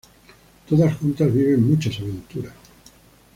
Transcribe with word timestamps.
Todas 0.67 0.97
juntas 0.97 1.31
viven 1.31 1.61
muchas 1.69 1.99
aventuras. 1.99 2.53